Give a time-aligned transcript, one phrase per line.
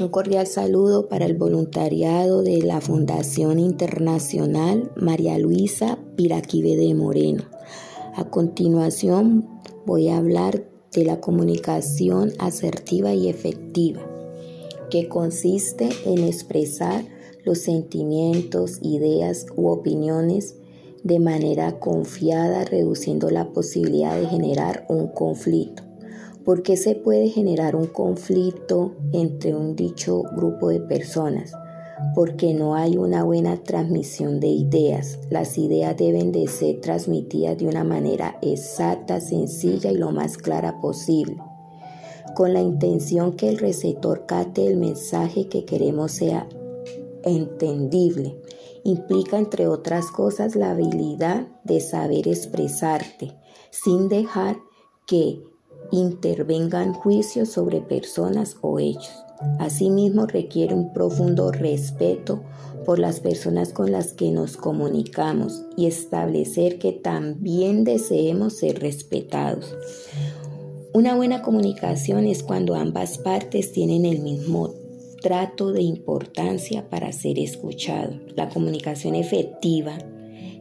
[0.00, 7.42] Un cordial saludo para el voluntariado de la Fundación Internacional María Luisa Piraquive de Moreno.
[8.14, 9.46] A continuación
[9.84, 14.00] voy a hablar de la comunicación asertiva y efectiva,
[14.88, 17.04] que consiste en expresar
[17.44, 20.54] los sentimientos, ideas u opiniones
[21.04, 25.89] de manera confiada, reduciendo la posibilidad de generar un conflicto
[26.44, 31.52] ¿Por qué se puede generar un conflicto entre un dicho grupo de personas?
[32.14, 35.18] Porque no hay una buena transmisión de ideas.
[35.28, 40.80] Las ideas deben de ser transmitidas de una manera exacta, sencilla y lo más clara
[40.80, 41.36] posible,
[42.34, 46.48] con la intención que el receptor cate el mensaje que queremos sea
[47.22, 48.40] entendible.
[48.82, 53.34] Implica, entre otras cosas, la habilidad de saber expresarte
[53.70, 54.56] sin dejar
[55.06, 55.42] que
[55.90, 59.24] intervengan juicios sobre personas o hechos.
[59.58, 62.42] Asimismo, requiere un profundo respeto
[62.84, 69.74] por las personas con las que nos comunicamos y establecer que también deseemos ser respetados.
[70.92, 74.74] Una buena comunicación es cuando ambas partes tienen el mismo
[75.22, 78.14] trato de importancia para ser escuchado.
[78.34, 79.98] La comunicación efectiva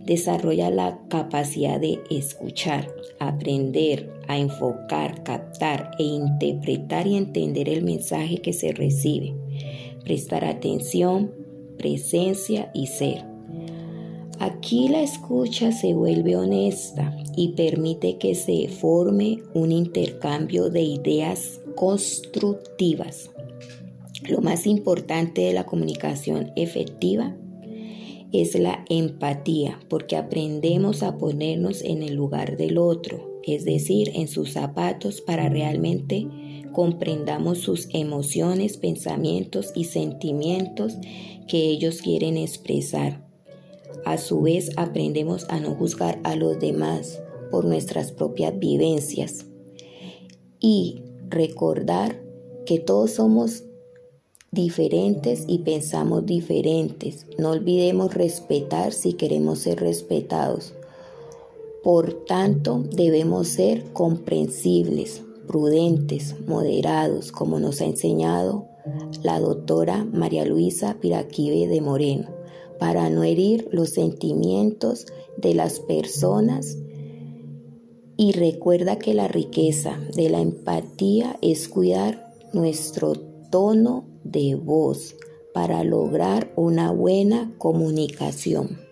[0.06, 8.38] desarrolla la capacidad de escuchar, aprender, a enfocar, captar e interpretar y entender el mensaje
[8.38, 9.34] que se recibe,
[10.04, 11.32] prestar atención,
[11.78, 13.26] presencia y ser.
[14.40, 21.60] Aquí la escucha se vuelve honesta y permite que se forme un intercambio de ideas
[21.76, 23.32] constructivas.
[24.30, 27.36] Lo más importante de la comunicación efectiva
[28.32, 34.28] es la empatía, porque aprendemos a ponernos en el lugar del otro, es decir, en
[34.28, 36.28] sus zapatos para realmente
[36.72, 40.98] comprendamos sus emociones, pensamientos y sentimientos
[41.48, 43.28] que ellos quieren expresar.
[44.06, 47.22] A su vez, aprendemos a no juzgar a los demás
[47.52, 49.48] por nuestras propias vivencias
[50.60, 52.24] y recordar
[52.66, 53.64] que todos somos
[54.52, 57.26] diferentes y pensamos diferentes.
[57.38, 60.74] No olvidemos respetar si queremos ser respetados.
[61.84, 68.68] Por tanto, debemos ser comprensibles, prudentes, moderados, como nos ha enseñado
[69.24, 72.28] la doctora María Luisa Piraquive de Moreno,
[72.80, 75.06] para no herir los sentimientos
[75.38, 76.78] de las personas.
[78.18, 83.14] Y recuerda que la riqueza de la empatía es cuidar nuestro
[83.50, 85.16] tono de voz
[85.54, 88.89] para lograr una buena comunicación.